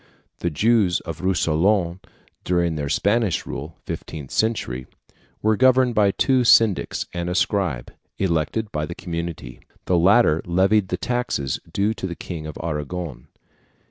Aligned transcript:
The 0.39 0.49
Jews 0.49 0.99
of 1.01 1.21
Rousillon 1.21 1.99
during 2.43 2.73
the 2.73 2.89
Spanish 2.89 3.45
rule 3.45 3.77
(fifteenth 3.85 4.31
century) 4.31 4.87
were 5.43 5.55
governed 5.55 5.93
by 5.93 6.09
two 6.09 6.43
syndics 6.43 7.05
and 7.13 7.29
a 7.29 7.35
scribe, 7.35 7.93
elected 8.17 8.71
by 8.71 8.87
the 8.87 8.95
community. 8.95 9.59
The 9.85 9.99
latter 9.99 10.41
levied 10.43 10.87
the 10.87 10.97
taxes 10.97 11.59
due 11.71 11.93
to 11.93 12.07
the 12.07 12.15
King 12.15 12.47
of 12.47 12.57
Aragon. 12.63 13.27